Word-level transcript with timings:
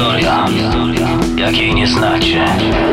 Historia, 0.00 0.46
jakiej 1.36 1.74
nie 1.74 1.86
znacie. 1.86 2.44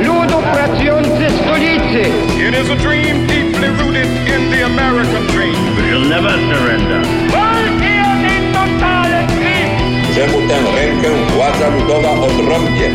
Ludu 0.03 0.43
pracujący 0.53 1.25
stolicy! 1.41 2.01
It 2.49 2.55
is 2.63 2.69
a 2.69 2.75
dream 2.75 3.27
deeply 3.27 3.69
rooted 3.69 4.07
in 4.07 4.51
the 4.51 4.65
American 4.65 5.27
dream. 5.27 5.55
We'll 5.77 6.09
never 6.09 6.31
surrender. 6.31 7.01
Czemu 10.15 10.47
tę 10.47 10.55
rękę 10.75 11.09
władza 11.35 11.69
ludowa 11.69 12.11
odrąbie? 12.11 12.91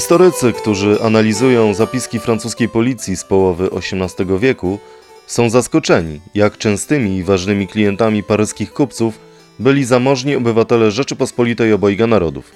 Historycy, 0.00 0.52
którzy 0.52 1.02
analizują 1.02 1.74
zapiski 1.74 2.18
francuskiej 2.18 2.68
policji 2.68 3.16
z 3.16 3.24
połowy 3.24 3.70
XVIII 3.72 4.38
wieku, 4.38 4.78
są 5.26 5.50
zaskoczeni, 5.50 6.20
jak 6.34 6.58
częstymi 6.58 7.16
i 7.16 7.24
ważnymi 7.24 7.66
klientami 7.66 8.22
paryskich 8.22 8.72
kupców 8.72 9.18
byli 9.58 9.84
zamożni 9.84 10.36
obywatele 10.36 10.90
Rzeczypospolitej 10.90 11.72
obojga 11.72 12.06
narodów. 12.06 12.52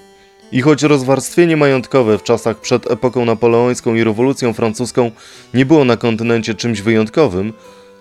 I 0.51 0.61
choć 0.61 0.83
rozwarstwienie 0.83 1.57
majątkowe 1.57 2.17
w 2.17 2.23
czasach 2.23 2.57
przed 2.57 2.91
epoką 2.91 3.25
napoleońską 3.25 3.95
i 3.95 4.03
rewolucją 4.03 4.53
francuską 4.53 5.11
nie 5.53 5.65
było 5.65 5.85
na 5.85 5.97
kontynencie 5.97 6.53
czymś 6.53 6.81
wyjątkowym, 6.81 7.53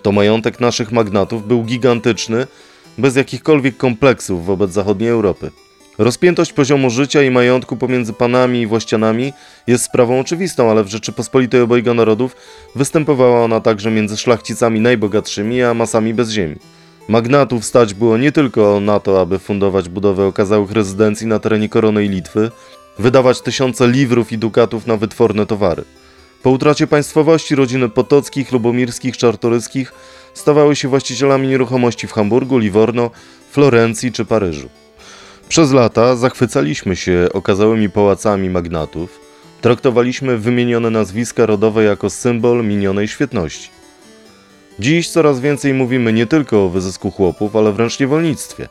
to 0.03 0.13
majątek 0.13 0.61
naszych 0.61 0.93
magnatów 0.93 1.49
był 1.49 1.63
gigantyczny, 1.63 2.47
bez 2.99 3.17
jakichkolwiek 3.17 3.77
kompleksów 3.77 4.47
wobec 4.47 4.71
zachodniej 4.71 5.09
Europy. 5.11 5.51
Rozpiętość 5.99 6.53
poziomu 6.53 6.91
życia 6.91 7.23
i 7.23 7.31
majątku 7.31 7.77
pomiędzy 7.77 8.13
panami 8.13 8.61
i 8.61 8.67
włościanami 8.67 9.33
jest 9.67 9.85
sprawą 9.85 10.21
oczywistą, 10.21 10.71
ale 10.71 10.85
w 10.85 10.89
Rzeczypospolitej 10.89 11.61
obojga 11.61 11.95
narodów 11.95 12.37
występowała 12.75 13.45
ona 13.45 13.61
także 13.61 13.91
między 13.91 14.17
szlachcicami 14.17 14.81
najbogatszymi 14.81 15.63
a 15.63 15.75
masami 15.75 16.15
bez 16.15 16.31
ziemi. 16.31 16.57
Magnatów 17.09 17.65
stać 17.65 17.95
było 17.95 18.17
nie 18.17 18.33
tylko 18.33 18.81
na 18.81 19.01
to, 19.01 19.21
aby 19.21 19.39
fundować 19.39 19.89
budowę 19.89 20.27
okazałych 20.27 20.71
rezydencji 20.71 21.27
na 21.27 21.39
terenie 21.39 21.69
korony 21.69 22.05
i 22.05 22.09
Litwy, 22.09 22.51
wydawać 22.99 23.41
tysiące 23.41 23.89
liwrów 23.89 24.33
i 24.33 24.39
dukatów 24.39 24.87
na 24.87 24.97
wytworne 24.97 25.47
towary. 25.47 25.85
Po 26.43 26.51
utracie 26.51 26.87
państwowości 26.87 27.55
rodziny 27.55 27.89
Potockich, 27.89 28.53
Lubomirskich, 28.53 29.17
Czartoryskich 29.17 29.93
stawały 30.35 30.77
się 30.77 30.89
właścicielami 30.89 31.49
nieruchomości 31.49 32.07
w 32.07 32.13
Hamburgu, 32.13 32.59
Livorno, 32.59 33.11
Florencji 33.51 34.13
czy 34.13 34.25
Paryżu. 34.25 34.84
Przez 35.55 35.73
lata 35.73 36.17
zachwycaliśmy 36.17 36.97
się 36.97 37.27
okazałymi 37.33 37.91
pałacami 37.91 38.51
magnatów, 38.51 39.21
traktowaliśmy 39.61 40.39
wymienione 40.39 40.91
nazwiska 40.91 41.47
rodowe 41.47 41.85
jako 41.85 42.11
symbol 42.11 42.65
minionej 42.65 43.09
świetności. 43.09 43.71
Dziś 44.79 45.09
coraz 45.11 45.41
więcej 45.41 45.75
mówimy 45.75 46.13
nie 46.13 46.27
tylko 46.27 46.65
o 46.65 46.69
wyzysku 46.69 47.11
chłopów, 47.11 47.57
ale 47.57 47.73
wręcz 47.73 48.01
niewolnictwie. 48.01 48.69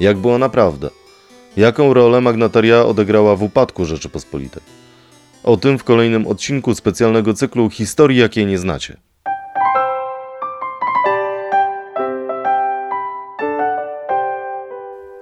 Jak 0.00 0.16
było 0.16 0.38
naprawdę? 0.38 0.90
Jaką 1.56 1.94
rolę 1.94 2.20
magnataria 2.20 2.84
odegrała 2.84 3.36
w 3.36 3.42
upadku 3.42 3.84
Rzeczypospolitej? 3.84 4.62
O 5.44 5.56
tym 5.56 5.78
w 5.78 5.84
kolejnym 5.84 6.26
odcinku 6.26 6.74
specjalnego 6.74 7.34
cyklu 7.34 7.70
Historii, 7.70 8.18
jakiej 8.18 8.46
nie 8.46 8.58
znacie. 8.58 8.96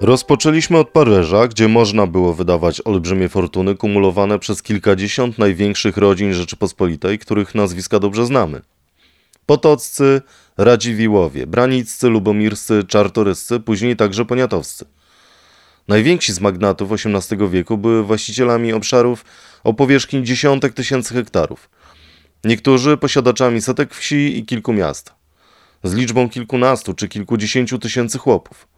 Rozpoczęliśmy 0.05 0.79
od 0.79 0.89
Paryża, 0.89 1.49
gdzie 1.49 1.69
można 1.69 2.07
było 2.07 2.35
wydawać 2.35 2.83
olbrzymie 2.85 3.29
fortuny 3.29 3.75
kumulowane 3.75 4.39
przez 4.39 4.63
kilkadziesiąt 4.63 5.39
największych 5.39 5.97
rodzin 5.97 6.33
Rzeczypospolitej, 6.35 7.19
których 7.19 7.55
nazwiska 7.55 7.99
dobrze 7.99 8.27
znamy. 8.27 8.63
Potoccy, 9.47 10.23
Radziwiłowie, 10.57 11.47
Braniccy, 11.47 12.09
Lubomirscy, 12.09 12.85
Czartoryscy, 12.89 13.61
później 13.61 13.97
także 13.97 14.25
Poniatowscy. 14.25 14.85
Najwięksi 15.89 16.33
z 16.33 16.41
magnatów 16.41 16.93
XVIII 16.93 17.49
wieku 17.51 17.79
były 17.79 18.05
właścicielami 18.05 18.73
obszarów 18.73 19.25
o 19.63 19.75
powierzchni 19.75 20.23
dziesiątek 20.23 20.75
tysięcy 20.75 21.15
hektarów. 21.15 21.71
Niektórzy 22.45 22.97
posiadaczami 22.97 23.63
setek 23.63 23.95
wsi 23.95 24.39
i 24.39 24.47
kilku 24.47 24.73
miast, 24.73 25.13
z 25.83 25.95
liczbą 25.95 26.29
kilkunastu 26.29 26.95
czy 26.95 27.09
kilkudziesięciu 27.09 27.79
tysięcy 27.79 28.19
chłopów. 28.19 28.74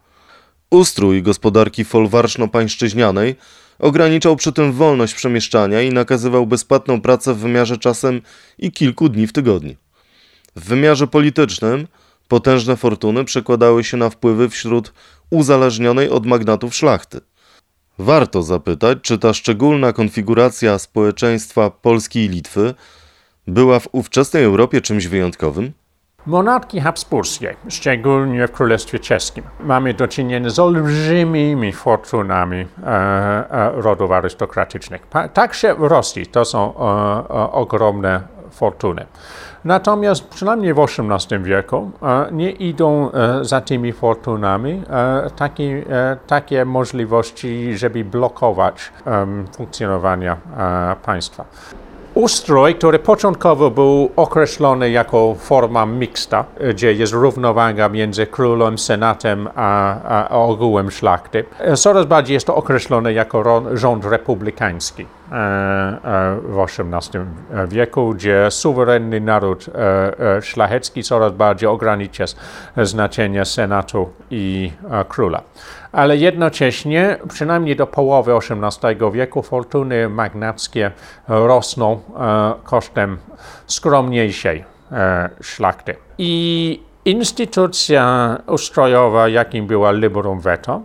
Ustrój 0.69 1.23
gospodarki 1.23 1.85
folwarczno-pańszczyźnianej 1.85 3.35
ograniczał 3.79 4.35
przy 4.35 4.53
tym 4.53 4.73
wolność 4.73 5.13
przemieszczania 5.13 5.81
i 5.81 5.89
nakazywał 5.89 6.47
bezpłatną 6.47 7.01
pracę 7.01 7.33
w 7.33 7.37
wymiarze 7.37 7.77
czasem 7.77 8.21
i 8.57 8.71
kilku 8.71 9.09
dni 9.09 9.27
w 9.27 9.33
tygodniu. 9.33 9.75
W 10.55 10.65
wymiarze 10.65 11.07
politycznym 11.07 11.87
potężne 12.27 12.75
fortuny 12.75 13.25
przekładały 13.25 13.83
się 13.83 13.97
na 13.97 14.09
wpływy 14.09 14.49
wśród 14.49 14.93
uzależnionej 15.29 16.09
od 16.09 16.25
magnatów 16.25 16.75
szlachty. 16.75 17.21
Warto 17.99 18.43
zapytać, 18.43 18.97
czy 19.01 19.17
ta 19.17 19.33
szczególna 19.33 19.93
konfiguracja 19.93 20.79
społeczeństwa 20.79 21.69
Polski 21.69 22.25
i 22.25 22.29
Litwy 22.29 22.73
była 23.47 23.79
w 23.79 23.87
ówczesnej 23.91 24.43
Europie 24.43 24.81
czymś 24.81 25.07
wyjątkowym? 25.07 25.71
Monarchii 26.27 26.81
habsburskiej, 26.81 27.55
szczególnie 27.69 28.47
w 28.47 28.51
Królestwie 28.51 28.99
Czeskim, 28.99 29.43
mamy 29.59 29.93
do 29.93 30.07
czynienia 30.07 30.49
z 30.49 30.59
olbrzymimi 30.59 31.73
fortunami 31.73 32.57
e, 32.57 32.87
e, 32.87 33.71
rodów 33.75 34.11
arystokratycznych. 34.11 35.07
Także 35.33 35.75
w 35.75 35.83
Rosji 35.83 36.25
to 36.25 36.45
są 36.45 36.73
e, 36.73 37.51
ogromne 37.51 38.21
fortuny. 38.51 39.05
Natomiast 39.63 40.27
przynajmniej 40.27 40.73
w 40.73 40.79
XVIII 40.79 41.43
wieku 41.43 41.91
nie 42.31 42.51
idą 42.51 43.11
za 43.41 43.61
tymi 43.61 43.93
fortunami 43.93 44.83
takie, 46.27 46.65
możliwości, 46.65 47.77
żeby 47.77 48.05
blokować 48.05 48.91
em, 49.05 49.47
funkcjonowania 49.57 50.37
e, 50.57 50.95
państwa. 51.05 51.45
Ustrój, 52.17 52.75
który 52.75 52.99
początkowo 52.99 53.71
był 53.71 54.11
określony 54.15 54.89
jako 54.89 55.35
forma 55.39 55.85
mixta, 55.85 56.45
gdzie 56.69 56.93
jest 56.93 57.13
równowaga 57.13 57.89
między 57.89 58.27
królem, 58.27 58.77
senatem 58.77 59.49
a, 59.55 60.29
a 60.29 60.29
ogółem 60.29 60.91
szlachty. 60.91 61.43
Coraz 61.75 62.05
bardziej 62.05 62.33
jest 62.33 62.47
to 62.47 62.55
określone 62.55 63.13
jako 63.13 63.63
rząd 63.73 64.05
republikański 64.05 65.05
w 65.31 66.63
XVIII 66.63 67.25
wieku, 67.67 68.13
gdzie 68.13 68.51
suwerenny 68.51 69.21
naród 69.21 69.65
e, 69.69 70.37
e, 70.37 70.41
szlachecki 70.41 71.03
coraz 71.03 71.33
bardziej 71.33 71.69
ogranicza 71.69 72.25
znaczenie 72.77 73.45
senatu 73.45 74.09
i 74.31 74.71
e, 74.91 75.05
króla. 75.05 75.41
Ale 75.91 76.17
jednocześnie, 76.17 77.17
przynajmniej 77.29 77.75
do 77.75 77.87
połowy 77.87 78.33
XVIII 78.33 79.11
wieku, 79.11 79.41
fortuny 79.41 80.09
magnackie 80.09 80.91
rosną 81.27 81.91
e, 81.93 82.53
kosztem 82.63 83.17
skromniejszej 83.67 84.63
e, 84.91 85.29
szlachty. 85.41 85.95
I 86.17 86.83
instytucja 87.05 88.37
ustrojowa, 88.47 89.27
jakim 89.27 89.67
była 89.67 89.91
liberum 89.91 90.39
veto, 90.39 90.81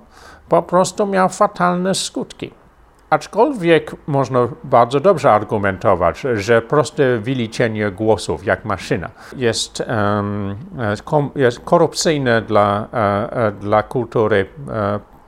po 0.49 0.63
prostu 0.63 1.07
miała 1.07 1.29
fatalne 1.29 1.95
skutki. 1.95 2.62
Aczkolwiek 3.13 3.97
można 4.07 4.49
bardzo 4.65 5.01
dobrze 5.01 5.33
argumentować, 5.33 6.23
że 6.35 6.63
proste 6.63 7.19
wyliczenie 7.19 7.91
głosów, 7.91 8.47
jak 8.47 8.65
maszyna, 8.65 9.11
jest, 9.37 9.83
kom, 11.05 11.31
jest 11.35 11.61
korupcyjne 11.61 12.43
dla, 12.43 12.89
e, 12.93 13.47
e, 13.47 13.53
dla 13.53 13.83
kultury 13.83 14.47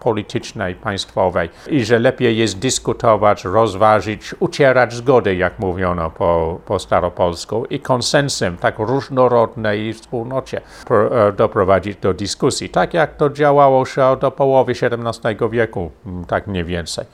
politycznej, 0.05 0.75
państwowej 0.75 1.49
i 1.67 1.84
że 1.84 1.99
lepiej 1.99 2.39
jest 2.39 2.59
dyskutować, 2.59 3.45
rozważyć, 3.45 4.34
ucierać 4.41 4.93
zgody, 4.95 5.37
jak 5.37 5.59
mówiono 5.59 6.11
po, 6.11 6.61
po 6.66 6.78
staropolsku 6.78 7.65
i 7.71 7.80
konsensem 7.80 8.57
tak 8.57 8.78
różnorodnej 8.78 9.95
wspólnocie 9.95 10.60
pro, 10.87 11.33
doprowadzić 11.33 11.97
do 11.97 12.15
dyskusji, 12.15 12.69
tak 12.69 12.95
jak 12.95 13.16
to 13.16 13.30
działało 13.30 13.87
się 13.87 14.16
do 14.21 14.30
połowy 14.30 14.72
XVII 14.72 15.51
wieku, 15.51 15.91
tak 16.27 16.47
mniej 16.47 16.65
więcej. 16.65 17.04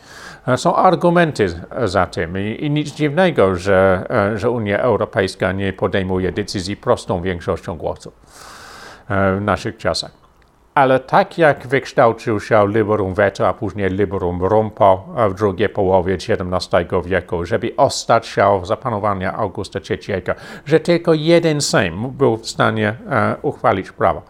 E, 0.52 0.56
Są 0.58 0.76
argumenty 0.76 1.61
za 1.85 2.06
tym 2.06 2.38
i, 2.38 2.70
nic 2.70 2.93
dziwnego, 2.94 3.55
że, 3.55 4.06
e, 4.11 4.38
że 4.38 4.50
Unia 4.50 4.79
Europejska 4.79 5.52
nie 5.52 5.73
podejmuje 5.73 6.32
decyzji 6.32 6.76
prostą 6.76 7.23
większością 7.23 7.76
głosów 7.76 8.14
e, 9.08 9.37
w 9.37 9.41
naszych 9.41 9.76
czasach. 9.76 10.19
Ale 10.80 11.00
tak 11.00 11.38
jak 11.38 11.66
wykształcił 11.66 12.40
się 12.40 12.68
liberum 12.68 13.14
veto, 13.14 13.48
a 13.48 13.52
później 13.52 13.90
liberum 13.90 14.42
rumpo 14.42 15.04
w 15.30 15.34
drugiej 15.34 15.68
połowie 15.68 16.14
XVII 16.14 16.86
wieku, 17.04 17.44
żeby 17.44 17.76
ostać 17.76 18.26
się 18.26 18.60
zapanowania 18.64 19.32
Augusta 19.32 19.80
III, 19.90 20.22
że 20.66 20.80
tylko 20.80 21.14
jeden 21.14 21.60
Sejm 21.60 22.10
był 22.10 22.36
w 22.36 22.48
stanie 22.48 22.94
e, 23.10 23.36
uchwalić 23.42 23.92
prawo. 23.92 24.22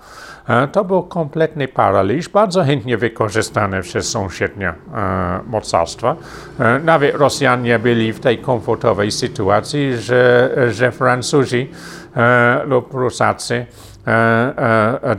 E, 0.48 0.68
to 0.68 0.84
był 0.84 1.02
kompletny 1.02 1.68
paraliż, 1.68 2.28
bardzo 2.28 2.64
chętnie 2.64 2.96
wykorzystany 2.96 3.82
przez 3.82 4.08
sąsiednie 4.08 4.68
e, 4.68 5.40
mocarstwa. 5.46 6.16
E, 6.60 6.78
nawet 6.78 7.14
Rosjanie 7.14 7.78
byli 7.78 8.12
w 8.12 8.20
tej 8.20 8.38
komfortowej 8.38 9.10
sytuacji, 9.10 9.96
że, 9.96 10.56
że 10.70 10.92
Francuzi 10.92 11.70
e, 12.16 12.64
lub 12.64 12.90
Prusacy 12.90 13.54
e, 13.54 13.89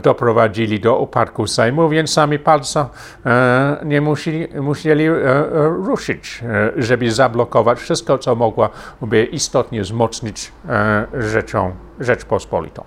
doprowadzili 0.02 0.80
do 0.80 0.98
upadku 0.98 1.46
Sejmu, 1.46 1.88
więc 1.88 2.10
sami 2.10 2.38
palce 2.38 2.86
e, 3.26 3.80
nie 3.84 4.00
musieli, 4.00 5.06
e, 5.06 5.10
e, 5.10 5.68
ruszyć, 5.68 6.42
e, 6.42 6.82
żeby 6.82 7.12
zablokować 7.12 7.78
wszystko, 7.78 8.18
co 8.18 8.34
mogłoby 8.34 9.24
istotnie 9.24 9.82
wzmocnić 9.82 10.52
e, 10.68 11.06
rzeczą, 11.18 11.72
Rzeczpospolitą. 12.00 12.84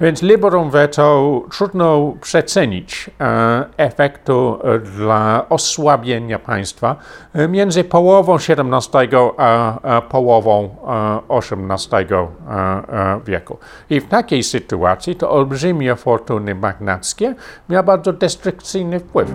Więc 0.00 0.22
liberum 0.22 0.70
veto 0.70 1.42
trudno 1.50 2.14
przecenić 2.20 3.10
e, 3.20 3.64
efektu 3.76 4.58
dla 4.96 5.46
osłabienia 5.48 6.38
państwa 6.38 6.96
e, 7.34 7.48
między 7.48 7.84
połową 7.84 8.34
XVII 8.34 9.16
a, 9.36 10.00
połową 10.08 10.76
XVIII 11.28 12.14
e, 12.14 13.20
wieku. 13.24 13.58
I 13.90 14.00
w 14.00 14.08
takiej 14.08 14.42
sytuacji 14.42 15.16
to 15.16 15.30
olbrzymie 15.30 15.96
fortuny 15.96 16.54
magnackie 16.54 17.34
miały 17.68 17.84
bardzo 17.84 18.12
destrukcyjny 18.12 19.00
wpływ. 19.00 19.28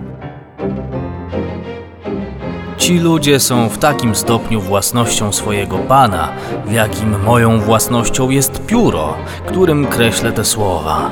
Ci 2.81 2.99
ludzie 2.99 3.39
są 3.39 3.69
w 3.69 3.77
takim 3.77 4.15
stopniu 4.15 4.61
własnością 4.61 5.33
swojego 5.33 5.77
pana, 5.77 6.33
w 6.65 6.71
jakim 6.71 7.23
moją 7.23 7.59
własnością 7.59 8.29
jest 8.29 8.65
pióro, 8.65 9.17
którym 9.47 9.87
kreślę 9.87 10.31
te 10.31 10.45
słowa. 10.45 11.11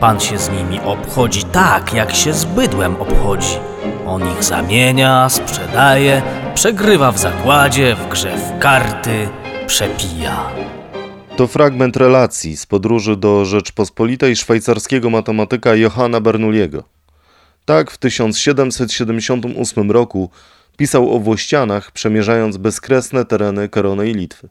Pan 0.00 0.20
się 0.20 0.38
z 0.38 0.50
nimi 0.50 0.80
obchodzi 0.80 1.44
tak, 1.44 1.94
jak 1.94 2.14
się 2.14 2.32
z 2.32 2.44
bydłem 2.44 2.96
obchodzi. 2.96 3.56
On 4.06 4.22
ich 4.32 4.44
zamienia, 4.44 5.28
sprzedaje, 5.28 6.22
przegrywa 6.54 7.12
w 7.12 7.18
zakładzie, 7.18 7.96
w 7.96 8.08
grze 8.08 8.36
w 8.36 8.58
karty, 8.58 9.28
przepija. 9.66 10.50
To 11.36 11.46
fragment 11.46 11.96
relacji 11.96 12.56
z 12.56 12.66
podróży 12.66 13.16
do 13.16 13.44
Rzeczpospolitej 13.44 14.36
szwajcarskiego 14.36 15.10
matematyka 15.10 15.74
Johanna 15.74 16.20
Bernoulliego. 16.20 16.82
Tak 17.64 17.90
w 17.90 17.98
1778 17.98 19.90
roku 19.90 20.30
pisał 20.76 21.14
o 21.14 21.18
Włościanach, 21.18 21.90
przemierzając 21.92 22.56
bezkresne 22.56 23.24
tereny 23.24 23.68
Korony 23.68 24.10
i 24.10 24.14
Litwy. 24.14 24.48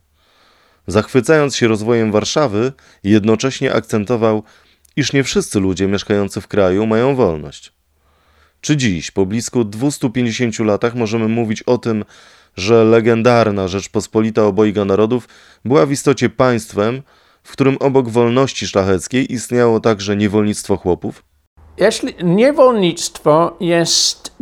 Zachwycając 0.87 1.55
się 1.55 1.67
rozwojem 1.67 2.11
Warszawy, 2.11 2.71
jednocześnie 3.03 3.73
akcentował, 3.73 4.43
iż 4.95 5.13
nie 5.13 5.23
wszyscy 5.23 5.59
ludzie 5.59 5.87
mieszkający 5.87 6.41
w 6.41 6.47
kraju 6.47 6.85
mają 6.85 7.15
wolność. 7.15 7.73
Czy 8.61 8.77
dziś, 8.77 9.11
po 9.11 9.25
blisko 9.25 9.63
250 9.63 10.59
latach, 10.59 10.95
możemy 10.95 11.27
mówić 11.27 11.63
o 11.63 11.77
tym, 11.77 12.05
że 12.55 12.83
legendarna 12.83 13.67
Rzeczpospolita 13.67 14.43
obojga 14.43 14.85
narodów 14.85 15.27
była 15.65 15.85
w 15.85 15.91
istocie 15.91 16.29
państwem, 16.29 17.01
w 17.43 17.51
którym 17.51 17.77
obok 17.77 18.09
wolności 18.09 18.67
szlacheckiej 18.67 19.33
istniało 19.33 19.79
także 19.79 20.15
niewolnictwo 20.15 20.77
chłopów? 20.77 21.23
Jeśli 21.77 22.15
niewolnictwo 22.23 23.57
jest 23.59 24.35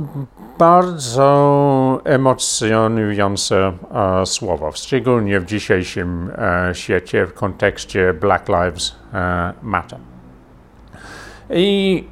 bardzo 0.57 2.01
emocjonujące 2.03 3.73
e, 4.21 4.25
słowo, 4.25 4.71
szczególnie 4.71 5.39
w 5.39 5.45
dzisiejszym 5.45 6.31
e, 6.37 6.75
świecie 6.75 7.25
w 7.25 7.33
kontekście 7.33 8.13
Black 8.13 8.49
Lives 8.49 8.95
e, 9.13 9.53
Matter. 9.61 9.99
I 11.49 12.03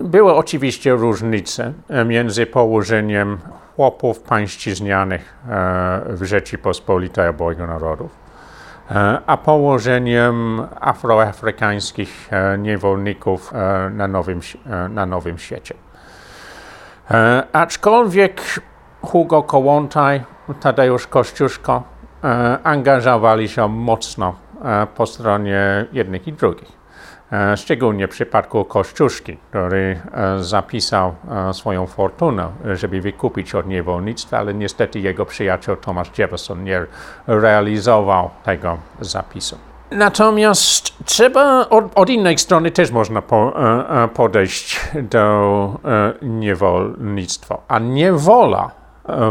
były 0.00 0.34
oczywiście 0.34 0.92
różnice 0.92 1.72
e, 1.88 2.04
między 2.04 2.46
położeniem 2.46 3.38
chłopów 3.76 4.20
pańszczyźnianych 4.20 5.34
e, 5.48 6.02
w 6.06 6.22
Rzeczypospolitej 6.22 7.28
obojga 7.28 7.66
narodów, 7.66 8.21
a 9.26 9.36
położeniem 9.36 10.62
afroafrykańskich 10.80 12.28
e, 12.32 12.58
niewolników 12.58 13.52
e, 13.54 13.90
na 13.90 14.08
nowym, 14.08 14.40
e, 14.66 14.88
na 14.88 15.06
nowym 15.06 15.38
świecie. 15.38 15.74
E, 17.10 17.42
aczkolwiek 17.52 18.42
Hugo 19.02 19.42
Kołłątaj, 19.42 20.22
Tadeusz 20.60 21.06
Kościuszko 21.06 21.82
e, 22.24 22.58
angażowali 22.62 23.48
się 23.48 23.68
mocno 23.68 24.34
e, 24.64 24.86
po 24.86 25.06
stronie 25.06 25.86
jednych 25.92 26.28
i 26.28 26.32
drugich. 26.32 26.81
E, 27.32 27.56
Szczególnie 27.56 28.08
w 28.08 28.10
przypadku 28.10 28.64
Kościuszki, 28.64 29.36
który 29.50 30.00
e, 30.12 30.42
zapisał 30.44 31.14
e, 31.48 31.54
swoją 31.54 31.86
fortunę, 31.86 32.48
żeby 32.74 33.00
wykupić 33.00 33.54
od 33.54 33.66
niewolnictwa, 33.66 34.38
ale 34.38 34.54
niestety 34.54 35.00
jego 35.00 35.26
przyjaciel 35.26 35.76
Thomas 35.76 36.18
Jefferson 36.18 36.64
nie 36.64 36.86
realizował 37.26 38.30
tego 38.44 38.78
zapisu. 39.00 39.58
Natomiast 39.90 41.04
trzeba 41.04 41.68
od, 41.68 41.84
od 41.94 42.10
innej 42.10 42.38
strony 42.38 42.70
też 42.70 42.90
można 42.90 43.22
po, 43.22 43.52
podejść 44.14 44.80
do 45.02 45.78
niewolnictwa. 46.22 47.58
A 47.68 47.78
niewola 47.78 48.70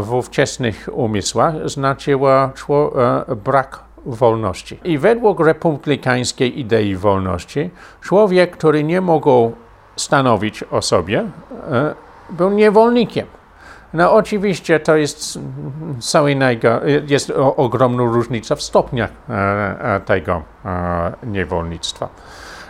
w 0.02 0.14
ówczesnych 0.14 0.88
umysłach 0.92 1.54
znaczyła 1.64 2.52
brak 3.44 3.80
wolności. 4.06 4.80
I 4.84 4.98
według 4.98 5.40
republikańskiej 5.40 6.60
idei 6.60 6.96
wolności, 6.96 7.70
człowiek, 8.00 8.56
który 8.56 8.84
nie 8.84 9.00
mógł 9.00 9.52
stanowić 9.96 10.62
o 10.62 10.82
sobie, 10.82 11.24
e, 11.70 11.94
był 12.30 12.50
niewolnikiem. 12.50 13.26
No 13.94 14.12
oczywiście 14.12 14.80
to 14.80 14.96
jest 14.96 15.38
co 16.00 16.28
innego, 16.28 16.80
jest 17.06 17.32
ogromna 17.36 18.02
różnica 18.02 18.56
w 18.56 18.62
stopniach 18.62 19.10
e, 19.28 19.34
e, 19.94 20.00
tego 20.00 20.42
niewolnictwa. 21.22 22.08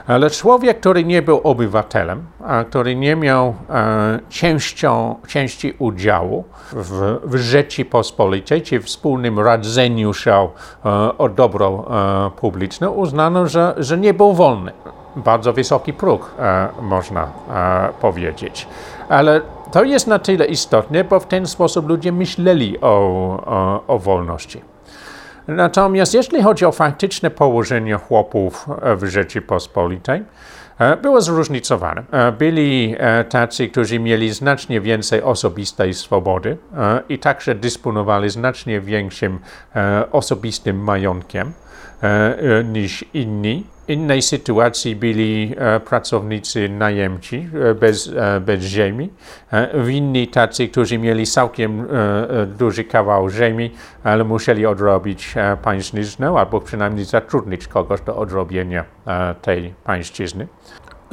Ale 0.06 0.31
człowiek, 0.31 0.81
który 0.81 1.04
nie 1.04 1.22
był 1.22 1.40
obywatelem, 1.44 2.26
a 2.46 2.64
który 2.64 2.96
nie 2.96 3.16
miał 3.16 3.54
e, 3.70 4.19
częścią, 4.28 5.16
części 5.28 5.75
udziału 5.78 6.44
w, 6.72 7.19
w 7.25 7.37
Rzeczypospolitej, 7.37 8.62
czy 8.62 8.81
wspólnym 8.81 9.38
radzeniu 9.40 10.14
się 10.14 10.49
e, 10.84 11.19
o 11.19 11.28
dobro 11.28 11.88
e, 12.26 12.31
publiczne, 12.31 12.90
uznano, 12.90 13.46
że, 13.46 13.75
że 13.76 13.99
nie 13.99 14.14
był 14.14 14.32
wolny. 14.32 14.72
Bardzo 15.16 15.52
wysoki 15.52 15.93
próg, 15.93 16.31
e, 16.38 16.69
można 16.81 17.22
e, 17.50 17.88
powiedzieć. 18.00 18.69
Ale 19.08 19.40
to 19.72 19.84
jest 19.84 20.06
na 20.06 20.19
tyle 20.19 20.46
istotne, 20.46 21.05
bo 21.05 21.20
w 21.20 21.26
ten 21.26 21.46
sposób 21.46 21.88
ludzie 21.88 22.12
myśleli 22.12 22.81
o, 22.81 22.88
o, 23.46 23.82
o 23.87 23.98
wolności. 23.98 24.71
Natomiast 25.48 26.14
jeśli 26.14 26.42
chodzi 26.42 26.64
o 26.64 26.72
faktyczne 26.72 27.30
położenie 27.30 27.94
chłopów 27.94 28.67
e, 28.82 28.96
w 28.96 29.05
Rzeczypospolitej, 29.05 30.22
e, 30.78 30.96
było 30.96 31.20
zróżnicowane. 31.20 32.02
E, 32.10 32.32
Byli 32.32 32.96
tacy, 33.28 33.69
którzy 33.69 33.98
mieli 33.98 34.31
znacznie 34.31 34.81
więcej 34.81 35.22
osobistej 35.22 35.94
swobody 35.94 36.56
i 37.08 37.19
także 37.19 37.55
dysponowali 37.55 38.31
znacznie 38.31 38.81
większym 38.81 39.38
osobistym 40.12 40.84
majątkiem 40.84 41.52
niż 42.64 43.05
inni. 43.14 43.67
Innej 43.89 44.22
sytuacji 44.22 44.96
byli 44.96 45.55
e, 45.56 45.81
pracownicy 45.81 46.69
najemci 46.69 47.48
e, 47.70 47.74
bez, 47.74 48.08
e, 48.17 48.41
bez 48.41 48.60
ziemi, 48.60 49.10
w 49.74 49.89
innej 49.89 50.29
tacy, 50.29 50.69
którzy 50.69 50.98
mieli 50.98 51.27
całkiem 51.27 51.86
duży 52.58 52.84
kawał 52.84 53.31
ziemi, 53.31 53.70
ale 54.05 54.24
musieli 54.24 54.67
odrobić 54.67 55.34
pańszczyznę 55.62 56.29
albo 56.29 56.60
przynajmniej 56.60 57.05
zatrudnić 57.05 57.67
kogoś 57.67 58.01
do 58.01 58.17
odrobienia 58.17 58.84
tej 59.43 59.74
pańszczyzny. 59.84 60.46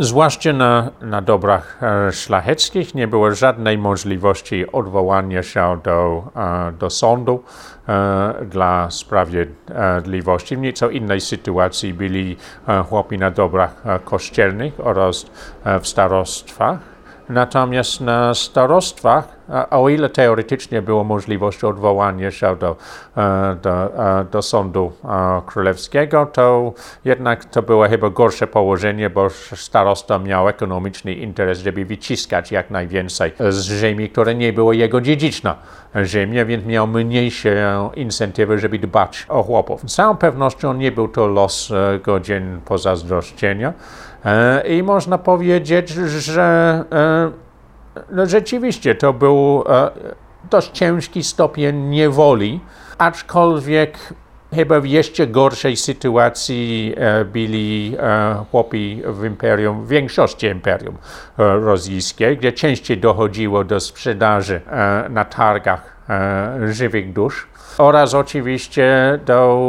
Zwłaszcza 0.01 0.53
na, 0.53 0.91
na 1.01 1.21
dobrach 1.21 1.83
e, 1.83 2.11
szlacheckich 2.11 2.95
nie 2.95 3.07
było 3.07 3.35
żadnej 3.35 3.77
możliwości 3.77 4.71
odwołania 4.71 5.43
się 5.43 5.79
do, 5.83 6.23
e, 6.35 6.71
do 6.71 6.89
sądu 6.89 7.43
e, 7.87 8.45
dla 8.45 8.91
sprawiedliwości. 8.91 10.57
W 10.57 10.59
nieco 10.59 10.89
innej 10.89 11.21
sytuacji 11.21 11.93
byli 11.93 12.37
chłopi 12.89 13.17
na 13.17 13.31
dobrach 13.31 13.83
kościelnych 14.03 14.73
oraz 14.83 15.25
w 15.81 15.87
starostwach. 15.87 16.98
Natomiast 17.29 18.01
na 18.01 18.33
starostwach 18.33 19.39
o 19.69 19.89
ile 19.89 20.09
teoretycznie 20.09 20.81
było 20.81 21.03
możliwość 21.03 21.63
odwołania 21.63 22.31
się 22.31 22.55
do, 22.55 22.75
do, 23.61 23.91
do 24.31 24.41
sądu 24.41 24.91
królewskiego, 25.45 26.25
to 26.25 26.73
jednak 27.05 27.45
to 27.45 27.61
było 27.61 27.87
chyba 27.87 28.09
gorsze 28.09 28.47
położenie, 28.47 29.09
bo 29.09 29.29
starosta 29.55 30.19
miał 30.19 30.49
ekonomiczny 30.49 31.13
interes, 31.13 31.59
żeby 31.59 31.85
wyciskać 31.85 32.51
jak 32.51 32.69
najwięcej 32.69 33.31
z 33.49 33.63
ziemi, 33.63 34.09
która 34.09 34.33
nie 34.33 34.53
była 34.53 34.73
jego 34.73 35.01
dziedziczna 35.01 35.55
ziemia, 36.03 36.45
więc 36.45 36.65
miał 36.65 36.87
mniejsze 36.87 37.89
incentywy, 37.95 38.59
żeby 38.59 38.79
dbać 38.79 39.25
o 39.29 39.43
chłopów. 39.43 39.81
Z 39.91 39.95
całą 39.95 40.17
pewnością 40.17 40.73
nie 40.73 40.91
był 40.91 41.07
to 41.07 41.27
los 41.27 41.71
godzin 42.03 42.61
pozazdroszczenia 42.65 43.73
i 44.69 44.83
można 44.83 45.17
powiedzieć, 45.17 45.89
że 45.89 46.83
no 48.11 48.25
rzeczywiście 48.25 48.95
to 48.95 49.13
był 49.13 49.63
e, 49.69 49.91
dość 50.49 50.71
ciężki 50.71 51.23
stopień 51.23 51.75
niewoli, 51.75 52.59
aczkolwiek 52.97 54.13
chyba 54.55 54.79
w 54.79 54.85
jeszcze 54.85 55.27
gorszej 55.27 55.77
sytuacji 55.77 56.93
e, 56.97 57.25
byli 57.25 57.95
e, 57.99 58.45
chłopi 58.51 59.01
w 59.05 59.25
imperium, 59.25 59.85
w 59.85 59.87
większości 59.87 60.47
imperium 60.47 60.97
rosyjskiej, 61.37 62.37
gdzie 62.37 62.53
częściej 62.53 62.97
dochodziło 62.97 63.63
do 63.63 63.79
sprzedaży 63.79 64.61
na 65.09 65.25
targach 65.25 65.99
żywych 66.69 67.13
dusz 67.13 67.47
oraz 67.77 68.13
oczywiście 68.13 69.19
do, 69.25 69.59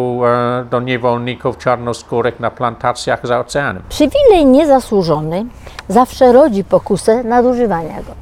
do 0.70 0.80
niewolników 0.80 1.58
czarnoskórych 1.58 2.40
na 2.40 2.50
plantacjach 2.50 3.26
za 3.26 3.40
oceanem. 3.40 3.82
Przywilej 3.88 4.46
niezasłużony 4.46 5.46
zawsze 5.88 6.32
rodzi 6.32 6.64
pokusę 6.64 7.25
nadużywania 7.25 7.96
go. 8.02 8.12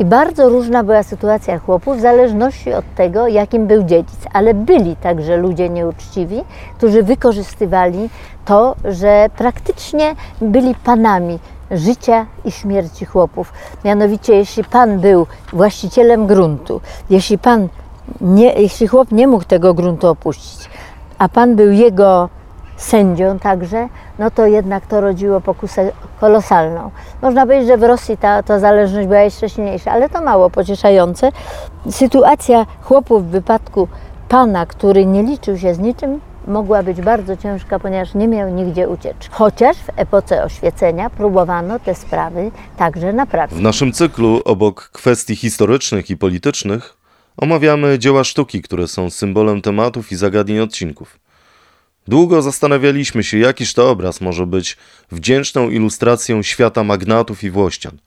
I 0.00 0.04
bardzo 0.04 0.48
różna 0.48 0.84
była 0.84 1.02
sytuacja 1.02 1.58
chłopów 1.58 1.96
w 1.96 2.00
zależności 2.00 2.72
od 2.72 2.84
tego, 2.94 3.28
jakim 3.28 3.66
był 3.66 3.82
dziedzic. 3.82 4.20
Ale 4.32 4.54
byli 4.54 4.96
także 4.96 5.36
ludzie 5.36 5.68
nieuczciwi, 5.68 6.44
którzy 6.76 7.02
wykorzystywali 7.02 8.10
to, 8.44 8.76
że 8.84 9.26
praktycznie 9.36 10.14
byli 10.40 10.74
panami 10.74 11.38
życia 11.70 12.26
i 12.44 12.50
śmierci 12.50 13.04
chłopów. 13.04 13.52
Mianowicie, 13.84 14.34
jeśli 14.34 14.64
pan 14.64 14.98
był 14.98 15.26
właścicielem 15.52 16.26
gruntu, 16.26 16.80
jeśli 17.10 17.38
pan 17.38 17.68
nie, 18.20 18.52
jeśli 18.52 18.86
chłop 18.86 19.12
nie 19.12 19.26
mógł 19.26 19.44
tego 19.44 19.74
gruntu 19.74 20.08
opuścić, 20.08 20.70
a 21.18 21.28
pan 21.28 21.56
był 21.56 21.72
jego 21.72 22.28
sędzią 22.76 23.38
także, 23.38 23.88
no 24.20 24.30
to 24.30 24.46
jednak 24.46 24.86
to 24.86 25.00
rodziło 25.00 25.40
pokusę 25.40 25.92
kolosalną. 26.20 26.90
Można 27.22 27.46
powiedzieć, 27.46 27.68
że 27.68 27.76
w 27.76 27.82
Rosji 27.82 28.16
ta, 28.16 28.42
ta 28.42 28.58
zależność 28.58 29.08
była 29.08 29.20
jeszcze 29.20 29.48
silniejsza, 29.48 29.92
ale 29.92 30.08
to 30.08 30.22
mało 30.22 30.50
pocieszające. 30.50 31.32
Sytuacja 31.90 32.66
chłopów 32.82 33.26
w 33.26 33.30
wypadku 33.30 33.88
pana, 34.28 34.66
który 34.66 35.06
nie 35.06 35.22
liczył 35.22 35.58
się 35.58 35.74
z 35.74 35.78
niczym, 35.78 36.20
mogła 36.46 36.82
być 36.82 37.00
bardzo 37.00 37.36
ciężka, 37.36 37.78
ponieważ 37.78 38.14
nie 38.14 38.28
miał 38.28 38.50
nigdzie 38.50 38.88
ucieczki. 38.88 39.28
Chociaż 39.30 39.76
w 39.76 39.90
epoce 39.96 40.44
oświecenia 40.44 41.10
próbowano 41.10 41.78
te 41.78 41.94
sprawy 41.94 42.50
także 42.76 43.12
naprawić. 43.12 43.58
W 43.58 43.62
naszym 43.62 43.92
cyklu, 43.92 44.40
obok 44.44 44.90
kwestii 44.92 45.36
historycznych 45.36 46.10
i 46.10 46.16
politycznych, 46.16 46.96
omawiamy 47.36 47.98
dzieła 47.98 48.24
sztuki, 48.24 48.62
które 48.62 48.88
są 48.88 49.10
symbolem 49.10 49.62
tematów 49.62 50.12
i 50.12 50.16
zagadnień 50.16 50.60
odcinków. 50.60 51.19
Długo 52.08 52.42
zastanawialiśmy 52.42 53.24
się, 53.24 53.38
jakiż 53.38 53.74
to 53.74 53.90
obraz 53.90 54.20
może 54.20 54.46
być 54.46 54.76
wdzięczną 55.12 55.70
ilustracją 55.70 56.42
świata 56.42 56.84
magnatów 56.84 57.44
i 57.44 57.50
włościan. 57.50 57.98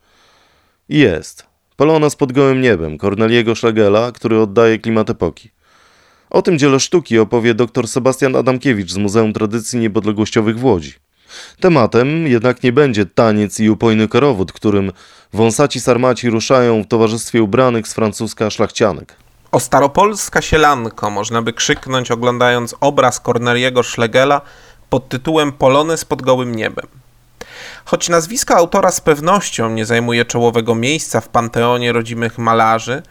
I 0.90 0.98
jest. 0.98 1.46
Polonez 1.76 2.16
pod 2.16 2.32
gołym 2.32 2.62
niebem 2.62 2.98
Corneliego 2.98 3.56
Schlegela, 3.56 4.12
który 4.12 4.40
oddaje 4.40 4.80
klimat 4.80 5.10
epoki. 5.10 5.50
O 6.30 6.42
tym 6.42 6.60
dziele 6.60 6.80
sztuki 6.80 7.20
opowie 7.20 7.54
dr 7.54 7.88
Sebastian 7.88 8.36
Adamkiewicz 8.36 8.92
z 8.92 8.98
Muzeum 8.98 9.34
Tradycji 9.34 9.80
Niepodległościowych 9.80 10.60
w 10.60 10.66
Łodzi. 10.66 10.94
Tematem 11.60 12.28
jednak 12.28 12.64
nie 12.64 12.72
będzie 12.72 13.06
taniec 13.06 13.60
i 13.60 13.70
upojny 13.70 14.08
korowód, 14.08 14.52
którym 14.52 14.92
wąsaci 15.34 15.80
sarmaci 15.80 16.30
ruszają 16.30 16.84
w 16.84 16.88
towarzystwie 16.88 17.44
ubranych 17.44 17.88
z 17.88 17.94
francuska 17.94 18.50
szlachcianek. 18.50 19.23
O 19.54 19.60
staropolska 19.60 20.42
sielanko 20.42 21.10
można 21.10 21.42
by 21.42 21.54
krzyknąć 21.54 22.12
oglądając 22.12 22.76
obraz 22.80 23.20
Corneliego 23.20 23.84
Schlegela 23.84 24.42
pod 24.90 25.10
tytułem 25.10 25.52
Polonez 25.52 26.06
pod 26.06 26.22
gołym 26.22 26.56
niebem. 26.56 26.88
Choć 27.86 28.10
nazwisko 28.10 28.56
autora 28.56 28.92
z 28.92 29.02
pewnością 29.02 29.70
nie 29.70 29.86
zajmuje 29.86 30.26
czołowego 30.26 30.76
miejsca 30.76 31.22
w 31.22 31.30
panteonie 31.30 31.92
rodzimych 31.92 32.38
malarzy, 32.38 33.02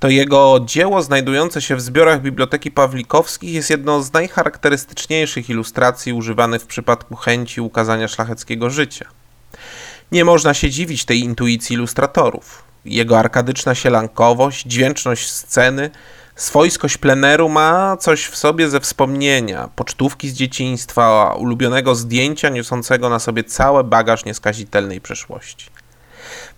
to 0.00 0.08
jego 0.08 0.60
dzieło 0.64 1.02
znajdujące 1.02 1.62
się 1.62 1.76
w 1.76 1.80
zbiorach 1.80 2.22
Biblioteki 2.22 2.70
Pawlikowskich 2.70 3.54
jest 3.54 3.70
jedną 3.70 4.02
z 4.02 4.12
najcharakterystyczniejszych 4.12 5.50
ilustracji 5.50 6.12
używanych 6.12 6.62
w 6.62 6.66
przypadku 6.66 7.16
chęci 7.16 7.60
ukazania 7.60 8.08
szlacheckiego 8.08 8.70
życia. 8.70 9.08
Nie 10.12 10.24
można 10.24 10.54
się 10.54 10.70
dziwić 10.70 11.04
tej 11.04 11.20
intuicji 11.20 11.74
ilustratorów. 11.74 12.73
Jego 12.84 13.18
arkadyczna 13.18 13.74
sielankowość, 13.74 14.66
dźwięczność 14.66 15.30
sceny, 15.30 15.90
swojskość 16.36 16.98
pleneru 16.98 17.48
ma 17.48 17.96
coś 17.96 18.26
w 18.26 18.36
sobie 18.36 18.68
ze 18.68 18.80
wspomnienia, 18.80 19.68
pocztówki 19.76 20.28
z 20.28 20.34
dzieciństwa, 20.34 21.34
ulubionego 21.38 21.94
zdjęcia 21.94 22.48
niosącego 22.48 23.08
na 23.08 23.18
sobie 23.18 23.44
cały 23.44 23.84
bagaż 23.84 24.24
nieskazitelnej 24.24 25.00
przeszłości. 25.00 25.66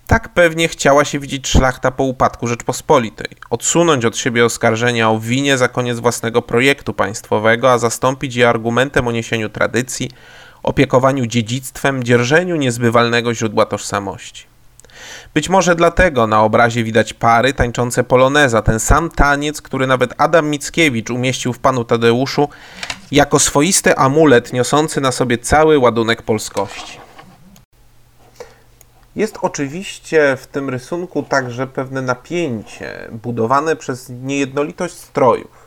Tak 0.06 0.28
pewnie 0.28 0.68
chciała 0.68 1.04
się 1.04 1.18
widzieć 1.18 1.48
szlachta 1.48 1.90
po 1.90 2.04
upadku 2.04 2.46
Rzeczpospolitej. 2.46 3.28
Odsunąć 3.50 4.04
od 4.04 4.16
siebie 4.16 4.44
oskarżenia 4.44 5.10
o 5.10 5.18
winie 5.18 5.58
za 5.58 5.68
koniec 5.68 5.98
własnego 6.00 6.42
projektu 6.42 6.94
państwowego, 6.94 7.72
a 7.72 7.78
zastąpić 7.78 8.34
je 8.34 8.48
argumentem 8.48 9.08
o 9.08 9.12
niesieniu 9.12 9.48
tradycji, 9.48 10.10
opiekowaniu 10.62 11.26
dziedzictwem, 11.26 12.04
dzierżeniu 12.04 12.56
niezbywalnego 12.56 13.34
źródła 13.34 13.66
tożsamości. 13.66 14.55
Być 15.34 15.48
może 15.48 15.74
dlatego 15.74 16.26
na 16.26 16.42
obrazie 16.42 16.84
widać 16.84 17.14
pary 17.14 17.52
tańczące 17.52 18.04
poloneza, 18.04 18.62
ten 18.62 18.80
sam 18.80 19.10
taniec, 19.10 19.62
który 19.62 19.86
nawet 19.86 20.14
Adam 20.18 20.50
Mickiewicz 20.50 21.10
umieścił 21.10 21.52
w 21.52 21.58
Panu 21.58 21.84
Tadeuszu 21.84 22.48
jako 23.12 23.38
swoisty 23.38 23.96
amulet 23.96 24.52
niosący 24.52 25.00
na 25.00 25.12
sobie 25.12 25.38
cały 25.38 25.78
ładunek 25.78 26.22
polskości. 26.22 27.00
Jest 29.16 29.38
oczywiście 29.42 30.36
w 30.40 30.46
tym 30.46 30.70
rysunku 30.70 31.22
także 31.22 31.66
pewne 31.66 32.02
napięcie 32.02 33.08
budowane 33.12 33.76
przez 33.76 34.08
niejednolitość 34.08 34.94
strojów. 34.94 35.66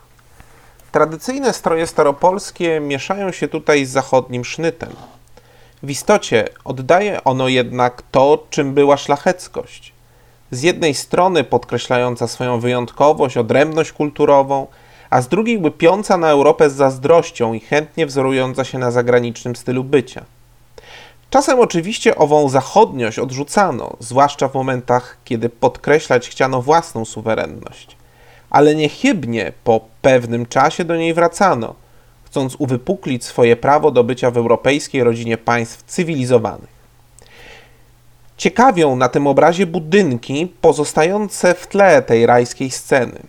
Tradycyjne 0.92 1.52
stroje 1.52 1.86
staropolskie 1.86 2.80
mieszają 2.80 3.32
się 3.32 3.48
tutaj 3.48 3.84
z 3.84 3.90
zachodnim 3.90 4.44
sznytem. 4.44 4.88
W 5.82 5.90
istocie 5.90 6.48
oddaje 6.64 7.24
ono 7.24 7.48
jednak 7.48 8.02
to, 8.10 8.46
czym 8.50 8.74
była 8.74 8.96
szlacheckość. 8.96 9.92
Z 10.50 10.62
jednej 10.62 10.94
strony 10.94 11.44
podkreślająca 11.44 12.28
swoją 12.28 12.60
wyjątkowość, 12.60 13.36
odrębność 13.36 13.92
kulturową, 13.92 14.66
a 15.10 15.22
z 15.22 15.28
drugiej 15.28 15.58
łypiąca 15.58 16.16
na 16.16 16.30
Europę 16.30 16.70
z 16.70 16.74
zazdrością 16.74 17.52
i 17.52 17.60
chętnie 17.60 18.06
wzorująca 18.06 18.64
się 18.64 18.78
na 18.78 18.90
zagranicznym 18.90 19.56
stylu 19.56 19.84
bycia. 19.84 20.24
Czasem 21.30 21.60
oczywiście 21.60 22.16
ową 22.16 22.48
zachodniość 22.48 23.18
odrzucano, 23.18 23.96
zwłaszcza 23.98 24.48
w 24.48 24.54
momentach, 24.54 25.16
kiedy 25.24 25.48
podkreślać 25.48 26.28
chciano 26.28 26.62
własną 26.62 27.04
suwerenność. 27.04 27.96
Ale 28.50 28.74
niechybnie 28.74 29.52
po 29.64 29.80
pewnym 30.02 30.46
czasie 30.46 30.84
do 30.84 30.96
niej 30.96 31.14
wracano, 31.14 31.74
chcąc 32.30 32.56
uwypuklić 32.58 33.24
swoje 33.24 33.56
prawo 33.56 33.90
do 33.90 34.04
bycia 34.04 34.30
w 34.30 34.36
europejskiej 34.36 35.04
rodzinie 35.04 35.38
państw 35.38 35.82
cywilizowanych. 35.82 36.80
Ciekawią 38.36 38.96
na 38.96 39.08
tym 39.08 39.26
obrazie 39.26 39.66
budynki 39.66 40.52
pozostające 40.60 41.54
w 41.54 41.66
tle 41.66 42.02
tej 42.02 42.26
rajskiej 42.26 42.70
sceny. 42.70 43.20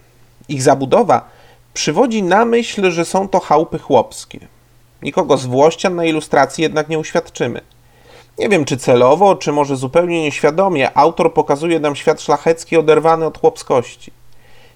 Ich 0.49 0.61
zabudowa 0.61 1.29
przywodzi 1.73 2.23
na 2.23 2.45
myśl, 2.45 2.91
że 2.91 3.05
są 3.05 3.27
to 3.27 3.39
chałupy 3.39 3.79
chłopskie. 3.79 4.39
Nikogo 5.01 5.37
z 5.37 5.45
Włościan 5.45 5.95
na 5.95 6.05
ilustracji 6.05 6.61
jednak 6.61 6.89
nie 6.89 6.99
uświadczymy. 6.99 7.61
Nie 8.39 8.49
wiem, 8.49 8.65
czy 8.65 8.77
celowo, 8.77 9.35
czy 9.35 9.51
może 9.51 9.75
zupełnie 9.75 10.21
nieświadomie, 10.21 10.97
autor 10.97 11.33
pokazuje 11.33 11.79
nam 11.79 11.95
świat 11.95 12.21
szlachecki 12.21 12.77
oderwany 12.77 13.25
od 13.25 13.37
chłopskości. 13.37 14.11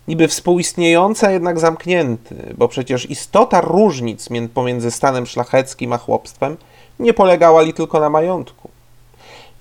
Niby 0.07 0.27
współistniejący, 0.27 1.27
a 1.27 1.31
jednak 1.31 1.59
zamknięty, 1.59 2.53
bo 2.57 2.67
przecież 2.67 3.09
istota 3.09 3.62
różnic 3.62 4.29
pomiędzy 4.53 4.91
stanem 4.91 5.25
szlacheckim 5.25 5.93
a 5.93 5.97
chłopstwem 5.97 6.57
nie 7.00 7.13
polegała 7.13 7.62
li 7.62 7.74
tylko 7.74 8.00
na 8.00 8.09
majątku. 8.09 8.69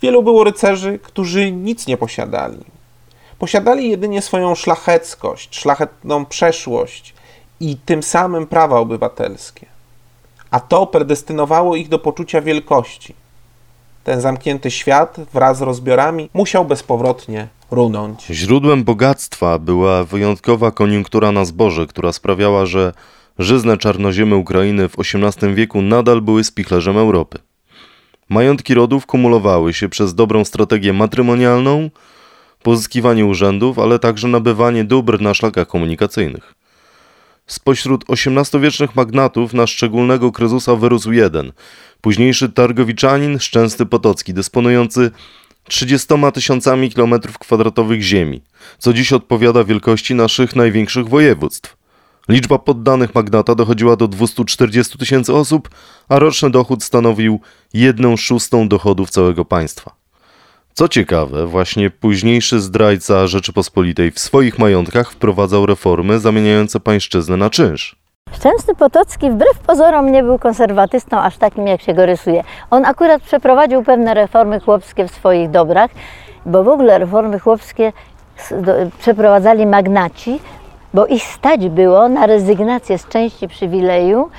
Wielu 0.01 0.23
było 0.23 0.43
rycerzy, 0.43 0.99
którzy 1.03 1.51
nic 1.51 1.87
nie 1.87 1.97
posiadali. 1.97 2.63
Posiadali 3.39 3.89
jedynie 3.89 4.21
swoją 4.21 4.55
szlacheckość, 4.55 5.55
szlachetną 5.55 6.25
przeszłość 6.25 7.13
i 7.59 7.77
tym 7.85 8.03
samym 8.03 8.47
prawa 8.47 8.79
obywatelskie. 8.79 9.65
A 10.51 10.59
to 10.59 10.87
predestynowało 10.87 11.75
ich 11.75 11.89
do 11.89 11.99
poczucia 11.99 12.41
wielkości– 12.41 13.15
ten 14.05 14.21
zamknięty 14.21 14.71
świat 14.71 15.17
wraz 15.33 15.57
z 15.57 15.61
rozbiorami 15.61 16.29
musiał 16.33 16.65
bezpowrotnie 16.65 17.47
runąć. 17.71 18.25
Źródłem 18.25 18.83
bogactwa 18.83 19.59
była 19.59 20.03
wyjątkowa 20.03 20.71
koniunktura 20.71 21.31
na 21.31 21.45
zboże, 21.45 21.87
która 21.87 22.11
sprawiała, 22.11 22.65
że 22.65 22.93
żyzne 23.39 23.77
czarnoziemy 23.77 24.35
Ukrainy 24.35 24.89
w 24.89 24.95
XVIII 24.99 25.53
wieku 25.53 25.81
nadal 25.81 26.21
były 26.21 26.43
spichlerzem 26.43 26.97
Europy. 26.97 27.39
Majątki 28.29 28.73
rodów 28.73 29.05
kumulowały 29.05 29.73
się 29.73 29.89
przez 29.89 30.15
dobrą 30.15 30.45
strategię 30.45 30.93
matrymonialną, 30.93 31.89
pozyskiwanie 32.63 33.25
urzędów, 33.25 33.79
ale 33.79 33.99
także 33.99 34.27
nabywanie 34.27 34.83
dóbr 34.83 35.21
na 35.21 35.33
szlakach 35.33 35.67
komunikacyjnych. 35.67 36.53
Spośród 37.47 38.05
XVIII-wiecznych 38.09 38.95
magnatów 38.95 39.53
na 39.53 39.67
szczególnego 39.67 40.31
kryzusa 40.31 40.75
wyrósł 40.75 41.11
jeden, 41.11 41.51
późniejszy 42.01 42.49
targowiczanin 42.49 43.39
Szczęsty 43.39 43.85
Potocki, 43.85 44.33
dysponujący 44.33 45.11
30 45.67 46.07
tysiącami 46.33 46.89
kilometrów 46.89 47.37
kwadratowych 47.37 48.01
ziemi, 48.01 48.41
co 48.77 48.93
dziś 48.93 49.13
odpowiada 49.13 49.63
wielkości 49.63 50.15
naszych 50.15 50.55
największych 50.55 51.07
województw. 51.07 51.77
Liczba 52.29 52.59
poddanych 52.59 53.15
magnata 53.15 53.55
dochodziła 53.55 53.95
do 53.95 54.07
240 54.07 54.97
tysięcy 54.97 55.33
osób, 55.33 55.69
a 56.09 56.19
roczny 56.19 56.49
dochód 56.49 56.83
stanowił 56.83 57.39
1 57.73 58.17
szóstą 58.17 58.67
dochodów 58.67 59.09
całego 59.09 59.45
państwa. 59.45 59.95
Co 60.73 60.87
ciekawe, 60.87 61.47
właśnie 61.47 61.89
późniejszy 61.89 62.61
zdrajca 62.61 63.27
Rzeczypospolitej 63.27 64.11
w 64.11 64.19
swoich 64.19 64.59
majątkach 64.59 65.11
wprowadzał 65.11 65.65
reformy 65.65 66.19
zamieniające 66.19 66.79
pańszczyznę 66.79 67.37
na 67.37 67.49
czynsz. 67.49 68.04
Szczęsny 68.45 68.75
Potocki 68.75 69.31
wbrew 69.31 69.59
pozorom 69.59 70.11
nie 70.11 70.23
był 70.23 70.39
konserwatystą 70.39 71.19
aż 71.19 71.37
takim, 71.37 71.67
jak 71.67 71.81
się 71.81 71.93
go 71.93 72.05
rysuje. 72.05 72.43
On 72.71 72.85
akurat 72.85 73.21
przeprowadził 73.21 73.83
pewne 73.83 74.13
reformy 74.13 74.59
chłopskie 74.59 75.07
w 75.07 75.11
swoich 75.11 75.49
dobrach, 75.49 75.91
bo 76.45 76.63
w 76.63 76.67
ogóle 76.67 76.97
reformy 76.97 77.39
chłopskie 77.39 77.93
przeprowadzali 78.99 79.65
magnaci, 79.65 80.39
bo 80.93 81.05
ich 81.05 81.23
stać 81.23 81.69
było 81.69 82.09
na 82.09 82.25
rezygnację 82.25 82.97
z 82.97 83.07
części 83.07 83.47
przywileju. 83.47 84.29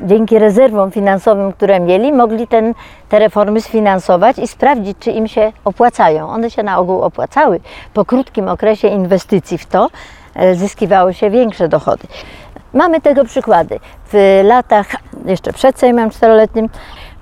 Dzięki 0.00 0.38
rezerwom 0.38 0.90
finansowym, 0.90 1.52
które 1.52 1.80
mieli, 1.80 2.12
mogli 2.12 2.46
ten, 2.46 2.74
te 3.08 3.18
reformy 3.18 3.60
sfinansować 3.60 4.38
i 4.38 4.48
sprawdzić, 4.48 4.98
czy 5.00 5.10
im 5.10 5.28
się 5.28 5.52
opłacają. 5.64 6.28
One 6.28 6.50
się 6.50 6.62
na 6.62 6.78
ogół 6.78 7.02
opłacały. 7.02 7.60
Po 7.94 8.04
krótkim 8.04 8.48
okresie 8.48 8.88
inwestycji 8.88 9.58
w 9.58 9.66
to 9.66 9.88
e, 10.34 10.54
zyskiwały 10.54 11.14
się 11.14 11.30
większe 11.30 11.68
dochody. 11.68 12.06
Mamy 12.72 13.00
tego 13.00 13.24
przykłady. 13.24 13.80
W 14.12 14.40
latach 14.44 14.86
jeszcze 15.24 15.52
przed 15.52 15.78
Sejmem 15.78 16.10
Czteroletnim 16.10 16.68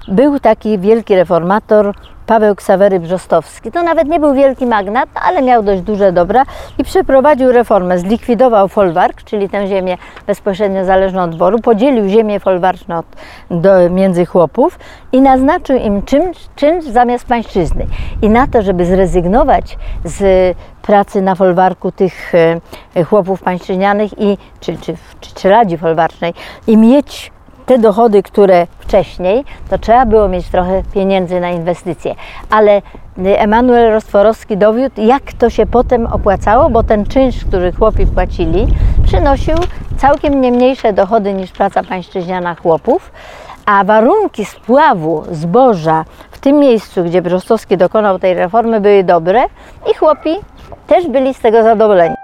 był 0.08 0.40
taki 0.40 0.78
wielki 0.78 1.16
reformator 1.16 1.94
Paweł 2.26 2.54
Ksawery 2.54 3.00
Brzostowski. 3.00 3.72
To 3.72 3.82
nawet 3.82 4.08
nie 4.08 4.20
był 4.20 4.34
wielki 4.34 4.66
magnat, 4.66 5.08
ale 5.14 5.42
miał 5.42 5.62
dość 5.62 5.82
duże 5.82 6.12
dobra 6.12 6.42
i 6.78 6.84
przeprowadził 6.84 7.52
reformę. 7.52 7.98
Zlikwidował 7.98 8.68
folwark, 8.68 9.22
czyli 9.22 9.48
tę 9.48 9.66
ziemię 9.66 9.98
bezpośrednio 10.26 10.84
zależną 10.84 11.22
od 11.22 11.30
dworu, 11.30 11.58
podzielił 11.58 12.08
ziemię 12.08 12.40
folwarczną 12.40 13.02
do, 13.50 13.90
między 13.90 14.26
chłopów 14.26 14.78
i 15.12 15.20
naznaczył 15.20 15.76
im 15.76 16.02
czynsz, 16.02 16.38
czynsz 16.56 16.84
zamiast 16.84 17.26
pańszczyzny. 17.26 17.86
I 18.22 18.28
na 18.28 18.46
to, 18.46 18.62
żeby 18.62 18.86
zrezygnować 18.86 19.78
z 20.04 20.56
pracy 20.82 21.22
na 21.22 21.34
folwarku 21.34 21.92
tych 21.92 22.32
e, 22.94 23.04
chłopów 23.04 23.42
pańszczyźnianych 23.42 24.18
i, 24.18 24.38
czy, 24.60 24.78
czy, 24.78 24.96
czy, 25.20 25.34
czy 25.34 25.48
radzi 25.48 25.78
folwarcznej 25.78 26.34
i 26.66 26.76
mieć 26.76 27.35
te 27.66 27.78
dochody, 27.78 28.22
które 28.22 28.66
wcześniej, 28.78 29.44
to 29.70 29.78
trzeba 29.78 30.06
było 30.06 30.28
mieć 30.28 30.48
trochę 30.48 30.82
pieniędzy 30.94 31.40
na 31.40 31.50
inwestycje. 31.50 32.14
Ale 32.50 32.82
Emanuel 33.24 33.92
Rostworowski 33.92 34.56
dowiódł, 34.56 35.00
jak 35.00 35.32
to 35.32 35.50
się 35.50 35.66
potem 35.66 36.06
opłacało, 36.06 36.70
bo 36.70 36.82
ten 36.82 37.06
czynsz, 37.06 37.44
który 37.44 37.72
chłopi 37.72 38.06
płacili, 38.06 38.66
przynosił 39.04 39.54
całkiem 39.96 40.40
nie 40.40 40.52
mniejsze 40.52 40.92
dochody 40.92 41.32
niż 41.32 41.52
praca 41.52 41.82
pańszczyźniana 41.82 42.54
chłopów, 42.54 43.12
a 43.66 43.84
warunki 43.84 44.44
spławu 44.44 45.24
zboża 45.30 46.04
w 46.30 46.38
tym 46.38 46.58
miejscu, 46.58 47.04
gdzie 47.04 47.22
Brzostowski 47.22 47.76
dokonał 47.76 48.18
tej 48.18 48.34
reformy, 48.34 48.80
były 48.80 49.04
dobre 49.04 49.44
i 49.90 49.94
chłopi 49.94 50.36
też 50.86 51.08
byli 51.08 51.34
z 51.34 51.40
tego 51.40 51.62
zadowoleni. 51.62 52.14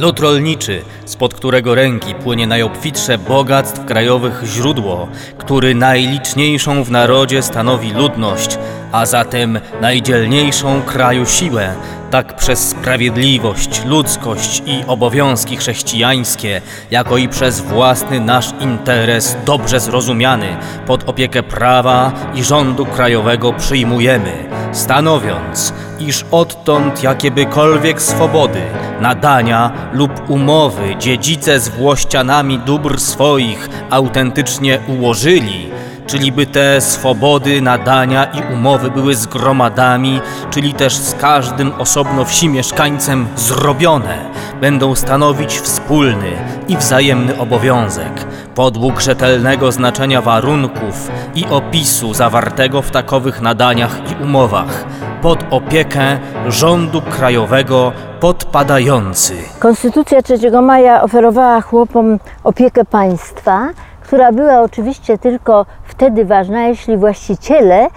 Lud 0.00 0.20
rolniczy, 0.20 0.82
spod 1.04 1.34
którego 1.34 1.74
ręki 1.74 2.14
płynie 2.14 2.46
najobfitsze 2.46 3.18
bogactw 3.18 3.84
krajowych 3.84 4.42
źródło, 4.44 5.08
który 5.38 5.74
najliczniejszą 5.74 6.84
w 6.84 6.90
narodzie 6.90 7.42
stanowi 7.42 7.92
ludność, 7.92 8.58
a 8.92 9.06
zatem 9.06 9.60
najdzielniejszą 9.80 10.82
kraju 10.82 11.26
siłę, 11.26 11.74
tak 12.10 12.36
przez 12.36 12.68
sprawiedliwość, 12.68 13.84
ludzkość 13.84 14.62
i 14.66 14.84
obowiązki 14.86 15.56
chrześcijańskie, 15.56 16.60
jako 16.90 17.16
i 17.16 17.28
przez 17.28 17.60
własny 17.60 18.20
nasz 18.20 18.50
interes 18.60 19.36
dobrze 19.44 19.80
zrozumiany, 19.80 20.56
pod 20.86 21.08
opiekę 21.08 21.42
prawa 21.42 22.12
i 22.34 22.44
rządu 22.44 22.86
krajowego 22.86 23.52
przyjmujemy, 23.52 24.32
stanowiąc, 24.72 25.72
iż 26.00 26.24
odtąd 26.30 27.02
jakiebykolwiek 27.02 28.02
swobody, 28.02 28.62
nadania 29.00 29.72
lub 29.92 30.30
umowy 30.30 30.96
dziedzice 30.98 31.60
z 31.60 31.68
włościanami 31.68 32.58
dóbr 32.58 33.00
swoich 33.00 33.68
autentycznie 33.90 34.78
ułożyli, 34.88 35.70
czyli 36.10 36.32
by 36.32 36.46
te 36.46 36.80
swobody, 36.80 37.60
nadania 37.60 38.24
i 38.24 38.54
umowy 38.54 38.90
były 38.90 39.14
z 39.14 39.26
gromadami, 39.26 40.20
czyli 40.50 40.74
też 40.74 40.96
z 40.96 41.14
każdym 41.14 41.72
osobno 41.78 42.24
wsi 42.24 42.48
mieszkańcem 42.48 43.26
zrobione, 43.36 44.18
będą 44.60 44.94
stanowić 44.94 45.58
wspólny 45.58 46.32
i 46.68 46.76
wzajemny 46.76 47.38
obowiązek, 47.38 48.26
podług 48.54 49.00
rzetelnego 49.00 49.72
znaczenia 49.72 50.22
warunków 50.22 51.10
i 51.34 51.46
opisu 51.46 52.14
zawartego 52.14 52.82
w 52.82 52.90
takowych 52.90 53.40
nadaniach 53.40 53.98
i 54.10 54.22
umowach, 54.22 54.84
pod 55.22 55.44
opiekę 55.50 56.18
rządu 56.48 57.02
krajowego 57.02 57.92
podpadający. 58.20 59.34
Konstytucja 59.58 60.22
3 60.22 60.50
maja 60.62 61.02
oferowała 61.02 61.60
chłopom 61.60 62.18
opiekę 62.44 62.84
państwa, 62.84 63.68
która 64.10 64.32
była 64.32 64.60
oczywiście 64.60 65.18
tylko 65.18 65.66
wtedy 65.84 66.24
ważna, 66.24 66.62
jeśli 66.62 66.96
właściciele, 66.96 67.88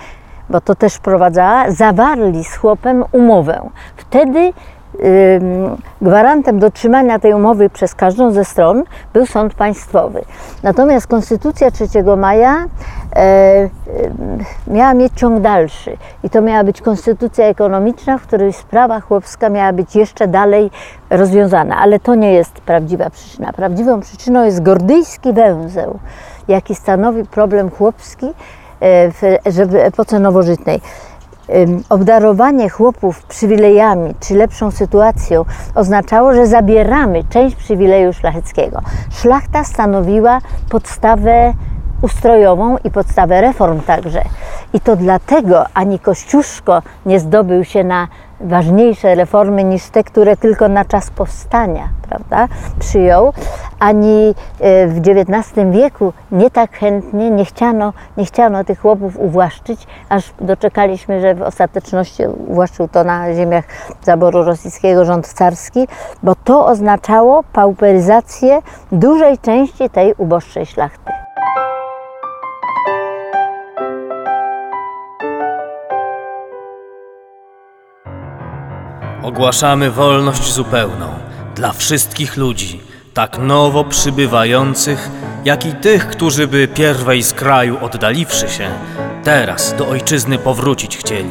bo 0.49 0.62
to 0.62 0.76
też 0.76 0.93
wprowadzała, 0.93 1.71
zawarli 1.71 2.43
z 2.43 2.56
chłopem 2.56 3.04
umowę. 3.12 3.69
Wtedy 3.97 4.54
gwarantem 6.02 6.60
dotrzymania 6.60 7.20
tej 7.20 7.34
umowy 7.34 7.70
przez 7.70 7.96
każdą 7.96 8.32
ze 8.32 8.46
stron 8.46 8.84
był 9.14 9.26
sąd 9.26 9.54
państwowy. 9.54 10.22
Natomiast 10.64 11.08
Konstytucja 11.08 11.72
3 11.72 11.86
maja 12.18 12.66
e, 13.16 13.70
miała 14.68 14.94
mieć 14.94 15.14
ciąg 15.16 15.42
dalszy 15.42 15.98
i 16.24 16.30
to 16.30 16.42
miała 16.42 16.64
być 16.64 16.82
konstytucja 16.82 17.46
ekonomiczna, 17.46 18.18
w 18.18 18.22
której 18.22 18.54
sprawa 18.54 19.00
chłopska 19.00 19.50
miała 19.50 19.74
być 19.74 19.96
jeszcze 19.96 20.28
dalej 20.28 20.72
rozwiązana, 21.10 21.78
ale 21.78 22.00
to 22.00 22.16
nie 22.16 22.34
jest 22.34 22.54
prawdziwa 22.54 23.10
przyczyna. 23.10 23.54
Prawdziwą 23.54 24.00
przyczyną 24.02 24.46
jest 24.46 24.64
gordyjski 24.64 25.34
węzeł, 25.34 26.00
jaki 26.48 26.76
stanowi 26.76 27.26
problem 27.26 27.70
chłopski 27.70 28.26
e, 28.80 29.12
w 29.12 29.76
epoce 29.76 30.20
nowożytnej 30.20 30.82
obdarowanie 31.90 32.70
chłopów 32.70 33.24
przywilejami 33.24 34.14
czy 34.20 34.36
lepszą 34.36 34.72
sytuacją 34.72 35.46
oznaczało, 35.76 36.34
że 36.34 36.48
zabieramy 36.48 37.24
część 37.30 37.56
przywileju 37.56 38.14
szlacheckiego. 38.14 38.82
Szlachta 39.12 39.64
stanowiła 39.64 40.40
podstawę 40.70 41.54
ustrojową 42.02 42.78
i 42.78 42.92
podstawę 42.92 43.42
reform 43.42 43.80
także. 43.80 44.22
I 44.74 44.80
to 44.80 44.96
dlatego 44.96 45.66
ani 45.74 46.00
Kościuszko 46.00 46.82
nie 47.06 47.20
zdobył 47.20 47.64
się 47.64 47.84
na 47.84 48.08
ważniejsze 48.44 49.16
reformy 49.16 49.64
niż 49.64 49.90
te, 49.90 50.04
które 50.04 50.38
tylko 50.38 50.68
na 50.68 50.86
czas 50.86 51.10
powstania 51.10 51.90
prawda, 52.14 52.48
przyjął, 52.80 53.34
ani 53.80 54.36
e, 54.60 54.88
w 54.88 54.98
XIX 54.98 55.72
wieku 55.72 56.14
nie 56.32 56.50
tak 56.50 56.78
chętnie 56.78 57.32
nie 57.32 57.46
chciano, 57.46 57.94
nie 58.18 58.26
chciano 58.26 58.64
tych 58.64 58.80
chłopów 58.80 59.20
uwłaszczyć, 59.20 59.88
aż 60.10 60.34
doczekaliśmy, 60.42 61.22
że 61.22 61.36
w 61.36 61.42
ostateczności 61.42 62.24
uwłaszczył 62.48 62.88
to 62.88 63.04
na 63.04 63.36
ziemiach 63.36 63.66
zaboru 64.04 64.44
rosyjskiego 64.44 65.06
rząd 65.06 65.28
carski, 65.28 65.88
bo 66.24 66.36
to 66.36 66.66
oznaczało 66.66 67.44
pauperyzację 67.54 68.62
dużej 68.92 69.38
części 69.38 69.90
tej 69.90 70.14
uboższej 70.18 70.66
szlachty. 70.66 71.23
Ogłaszamy 79.24 79.92
wolność 79.92 80.54
zupełną 80.54 81.08
dla 81.56 81.74
wszystkich 81.74 82.38
ludzi, 82.38 82.82
tak 83.14 83.38
nowo 83.38 83.84
przybywających, 83.84 85.10
jak 85.46 85.66
i 85.66 85.74
tych, 85.74 86.08
którzy 86.08 86.48
by 86.48 86.68
pierwej 86.68 87.24
z 87.24 87.34
kraju 87.34 87.78
oddaliwszy 87.82 88.50
się, 88.50 88.70
teraz 89.24 89.76
do 89.78 89.88
ojczyzny 89.88 90.38
powrócić 90.38 90.98
chcieli. 90.98 91.30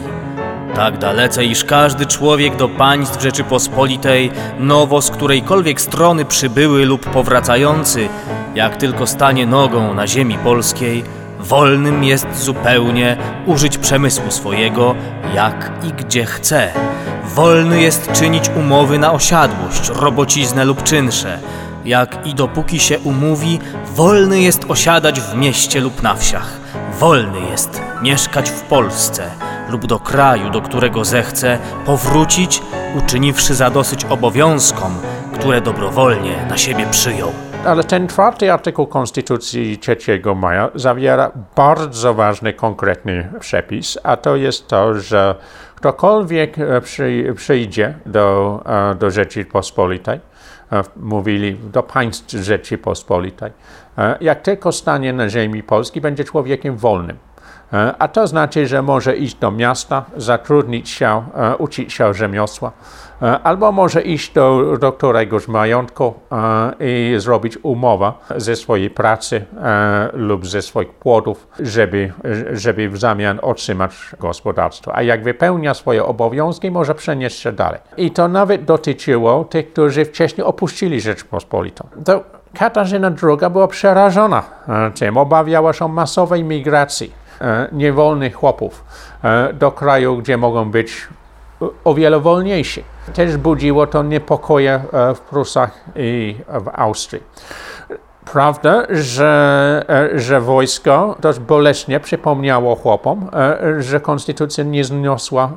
Tak 0.74 0.98
dalece, 0.98 1.44
iż 1.44 1.64
każdy 1.64 2.06
człowiek 2.06 2.56
do 2.56 2.68
państw 2.68 3.22
Rzeczypospolitej, 3.22 4.30
nowo 4.58 5.02
z 5.02 5.10
którejkolwiek 5.10 5.80
strony 5.80 6.24
przybyły 6.24 6.86
lub 6.86 7.10
powracający, 7.10 8.08
jak 8.54 8.76
tylko 8.76 9.06
stanie 9.06 9.46
nogą 9.46 9.94
na 9.94 10.06
ziemi 10.06 10.38
polskiej, 10.38 11.04
wolnym 11.40 12.04
jest 12.04 12.44
zupełnie 12.44 13.16
użyć 13.46 13.78
przemysłu 13.78 14.30
swojego, 14.30 14.94
jak 15.34 15.72
i 15.84 15.92
gdzie 15.92 16.24
chce. 16.24 16.91
Wolny 17.34 17.82
jest 17.82 18.12
czynić 18.12 18.48
umowy 18.48 18.98
na 18.98 19.12
osiadłość, 19.12 19.88
robociznę 19.88 20.64
lub 20.64 20.82
czynsze, 20.82 21.38
jak 21.84 22.26
i 22.26 22.34
dopóki 22.34 22.78
się 22.78 22.98
umówi, 22.98 23.58
wolny 23.94 24.40
jest 24.40 24.64
osiadać 24.68 25.20
w 25.20 25.34
mieście 25.34 25.80
lub 25.80 26.02
na 26.02 26.14
wsiach. 26.14 26.60
Wolny 26.98 27.40
jest 27.50 27.80
mieszkać 28.02 28.50
w 28.50 28.60
Polsce 28.62 29.30
lub 29.70 29.86
do 29.86 29.98
kraju, 29.98 30.50
do 30.50 30.60
którego 30.60 31.04
zechce 31.04 31.58
powrócić, 31.86 32.62
uczyniwszy 32.98 33.54
zadosyć 33.54 34.04
obowiązkom, 34.04 34.94
które 35.34 35.60
dobrowolnie 35.60 36.46
na 36.48 36.56
siebie 36.56 36.86
przyjął. 36.90 37.32
Ale 37.64 37.84
ten 37.84 38.08
czwarty 38.08 38.52
artykuł 38.52 38.86
Konstytucji 38.86 39.78
3 39.78 39.96
maja 40.36 40.70
zawiera 40.74 41.30
bardzo 41.56 42.14
ważny, 42.14 42.52
konkretny 42.52 43.32
przepis, 43.40 43.98
a 44.02 44.16
to 44.16 44.36
jest 44.36 44.68
to, 44.68 44.94
że 44.94 45.34
ktokolwiek 45.82 46.58
e, 46.58 46.80
przy, 46.80 47.34
przyjdzie 47.36 47.94
do, 48.06 48.62
e, 48.66 48.94
do 48.94 49.10
Rzeczypospolitej, 49.10 50.20
e, 50.72 50.82
mówili 50.96 51.54
do 51.54 51.82
państw 51.82 52.30
Rzeczypospolitej, 52.30 53.50
jak 54.20 54.42
tylko 54.42 54.72
stanie 54.72 55.12
na 55.12 55.28
ziemi 55.28 55.62
polskiej, 55.62 56.02
będzie 56.02 56.24
człowiekiem 56.24 56.76
wolnym. 56.76 57.16
A 57.98 58.08
to 58.08 58.26
znaczy, 58.26 58.66
że 58.66 58.82
może 58.82 59.16
iść 59.16 59.34
do 59.34 59.50
miasta, 59.50 60.04
zatrudnić 60.16 60.90
się, 60.90 61.22
uczyć 61.58 61.92
się 61.92 62.14
rzemiosła, 62.14 62.72
E, 63.22 63.38
albo 63.42 63.72
może 63.72 64.02
iść 64.02 64.32
do, 64.32 64.76
do 64.80 64.92
któregoś 64.92 65.48
majątku 65.48 66.14
e, 66.32 66.72
i 66.80 67.20
zrobić 67.20 67.58
umowę 67.62 68.12
ze 68.36 68.56
swojej 68.56 68.90
pracy 68.90 69.44
e, 69.62 70.08
lub 70.12 70.46
ze 70.46 70.62
swoich 70.62 70.90
płodów, 70.90 71.46
żeby, 71.60 72.12
żeby 72.52 72.88
w 72.88 72.98
zamian 72.98 73.38
otrzymać 73.42 73.92
gospodarstwo. 74.20 74.94
A 74.94 75.02
jak 75.02 75.22
wypełnia 75.22 75.74
swoje 75.74 76.04
obowiązki, 76.04 76.70
może 76.70 76.94
przenieść 76.94 77.38
się 77.38 77.52
dalej. 77.52 77.80
I 77.96 78.10
to 78.10 78.28
nawet 78.28 78.64
dotyczyło 78.64 79.44
tych, 79.44 79.72
którzy 79.72 80.04
wcześniej 80.04 80.46
opuścili 80.46 81.00
Rzeczpospolitą. 81.00 81.88
To 82.04 82.24
Katarzyna 82.58 83.12
II 83.22 83.50
była 83.50 83.68
przerażona 83.68 84.42
tym, 84.94 85.16
obawiała 85.16 85.72
się 85.72 85.88
masowej 85.88 86.44
migracji 86.44 87.21
niewolnych 87.72 88.34
chłopów 88.34 88.84
do 89.52 89.72
kraju, 89.72 90.16
gdzie 90.16 90.36
mogą 90.36 90.70
być 90.70 91.08
o 91.84 91.94
wiele 91.94 92.20
wolniejsi. 92.20 92.84
Też 93.14 93.36
budziło 93.36 93.86
to 93.86 94.02
niepokoje 94.02 94.82
e, 94.92 95.14
w 95.14 95.20
Prusach 95.20 95.84
i 95.96 96.36
w 96.48 96.68
Austrii. 96.72 97.22
Prawda, 98.32 98.82
że, 98.90 99.84
e, 99.88 100.18
że 100.18 100.40
wojsko 100.40 101.16
dość 101.20 101.38
boleśnie 101.38 102.00
przypomniało 102.00 102.76
chłopom, 102.76 103.30
e, 103.32 103.82
że 103.82 104.00
konstytucja 104.00 104.64
nie 104.64 104.84
zniosła 104.84 105.50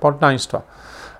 poddaństwa. 0.00 0.62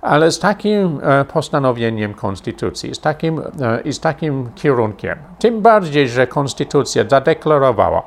Ale 0.03 0.31
z 0.31 0.38
takim 0.38 1.01
postanowieniem 1.33 2.14
konstytucji, 2.14 2.95
z 2.95 3.01
takim, 3.01 3.42
z 3.90 4.01
takim 4.01 4.49
kierunkiem, 4.55 5.19
tym 5.38 5.62
bardziej, 5.62 6.09
że 6.09 6.27
konstytucja 6.27 7.05
zadeklarowała, 7.09 8.03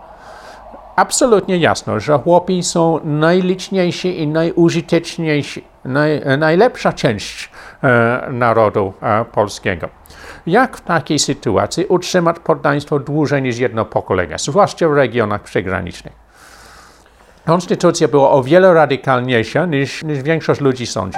absolutnie 0.99 1.57
jasno, 1.57 1.99
że 1.99 2.19
chłopi 2.19 2.63
są 2.63 2.99
najliczniejsi 3.03 4.21
i 4.21 4.27
najużyteczniejsi, 4.27 5.63
naj, 5.85 6.21
najlepsza 6.37 6.93
część 6.93 7.51
e, 7.83 8.27
narodu 8.31 8.93
e, 9.01 9.25
polskiego. 9.25 9.89
Jak 10.47 10.77
w 10.77 10.81
takiej 10.81 11.19
sytuacji 11.19 11.85
utrzymać 11.85 12.39
poddaństwo 12.39 12.99
dłużej 12.99 13.41
niż 13.41 13.57
jedno 13.57 13.85
pokolenie, 13.85 14.35
zwłaszcza 14.37 14.89
w 14.89 14.93
regionach 14.93 15.43
przygranicznych? 15.43 16.13
Konstytucja 17.45 18.07
była 18.07 18.31
o 18.31 18.43
wiele 18.43 18.73
radykalniejsza 18.73 19.65
niż, 19.65 20.03
niż 20.03 20.21
większość 20.21 20.61
ludzi 20.61 20.87
sądzi. 20.87 21.17